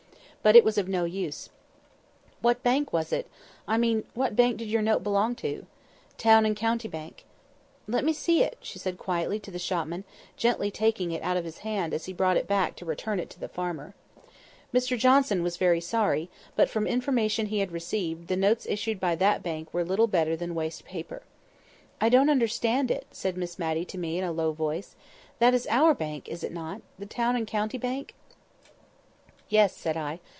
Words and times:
But 0.43 0.55
it 0.55 0.63
was 0.63 0.79
of 0.79 0.87
no 0.89 1.05
use. 1.05 1.51
"What 2.41 2.63
bank 2.63 2.91
was 2.91 3.13
it? 3.13 3.27
I 3.67 3.77
mean, 3.77 4.05
what 4.15 4.35
bank 4.35 4.57
did 4.57 4.69
your 4.69 4.81
note 4.81 5.03
belong 5.03 5.35
to?" 5.35 5.67
"Town 6.17 6.47
and 6.47 6.55
County 6.55 6.87
Bank." 6.87 7.25
"Let 7.87 8.03
me 8.03 8.11
see 8.11 8.41
it," 8.41 8.57
said 8.63 8.93
she 8.95 8.97
quietly 8.97 9.37
to 9.39 9.51
the 9.51 9.59
shopman, 9.59 10.03
gently 10.37 10.71
taking 10.71 11.11
it 11.11 11.21
out 11.21 11.37
of 11.37 11.45
his 11.45 11.59
hand, 11.59 11.93
as 11.93 12.05
he 12.05 12.11
brought 12.13 12.37
it 12.37 12.47
back 12.47 12.75
to 12.77 12.85
return 12.85 13.19
it 13.19 13.29
to 13.29 13.39
the 13.39 13.47
farmer. 13.47 13.93
Mr 14.73 14.97
Johnson 14.97 15.43
was 15.43 15.57
very 15.57 15.79
sorry, 15.79 16.27
but, 16.55 16.71
from 16.71 16.87
information 16.87 17.45
he 17.45 17.59
had 17.59 17.71
received, 17.71 18.27
the 18.27 18.35
notes 18.35 18.65
issued 18.67 18.99
by 18.99 19.13
that 19.13 19.43
bank 19.43 19.71
were 19.71 19.83
little 19.85 20.07
better 20.07 20.35
than 20.35 20.55
waste 20.55 20.85
paper. 20.85 21.21
"I 22.01 22.09
don't 22.09 22.31
understand 22.31 22.89
it," 22.89 23.05
said 23.11 23.37
Miss 23.37 23.59
Matty 23.59 23.85
to 23.85 23.97
me 23.99 24.17
in 24.17 24.23
a 24.23 24.31
low 24.31 24.53
voice. 24.53 24.95
"That 25.37 25.53
is 25.53 25.67
our 25.69 25.93
bank, 25.93 26.27
is 26.27 26.43
it 26.43 26.51
not?—the 26.51 27.05
Town 27.05 27.35
and 27.35 27.45
County 27.45 27.77
Bank?" 27.77 28.15
"Yes," 29.47 29.75
said 29.77 29.95
I. 29.97 30.19